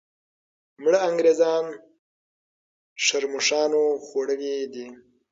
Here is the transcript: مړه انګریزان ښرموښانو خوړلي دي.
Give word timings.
مړه 0.81 0.99
انګریزان 1.09 1.65
ښرموښانو 3.05 3.83
خوړلي 4.05 4.57
دي. 4.73 4.87